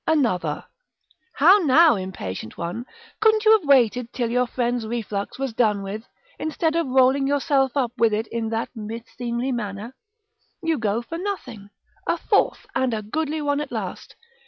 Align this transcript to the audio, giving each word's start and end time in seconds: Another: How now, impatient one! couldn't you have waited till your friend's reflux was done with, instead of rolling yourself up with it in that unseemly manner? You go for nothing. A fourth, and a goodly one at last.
Another: 0.07 0.65
How 1.33 1.59
now, 1.59 1.95
impatient 1.95 2.57
one! 2.57 2.87
couldn't 3.19 3.45
you 3.45 3.51
have 3.51 3.67
waited 3.69 4.11
till 4.11 4.31
your 4.31 4.47
friend's 4.47 4.87
reflux 4.87 5.37
was 5.37 5.53
done 5.53 5.83
with, 5.83 6.07
instead 6.39 6.75
of 6.75 6.87
rolling 6.87 7.27
yourself 7.27 7.77
up 7.77 7.91
with 7.99 8.11
it 8.11 8.25
in 8.31 8.49
that 8.49 8.69
unseemly 8.75 9.51
manner? 9.51 9.95
You 10.63 10.79
go 10.79 11.03
for 11.03 11.19
nothing. 11.19 11.69
A 12.07 12.17
fourth, 12.17 12.65
and 12.73 12.95
a 12.95 13.03
goodly 13.03 13.43
one 13.43 13.61
at 13.61 13.71
last. 13.71 14.15